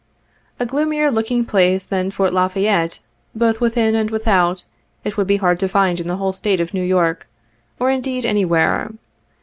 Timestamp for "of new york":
6.59-7.27